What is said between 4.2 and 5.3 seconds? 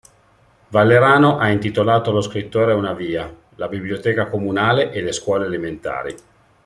comunale e le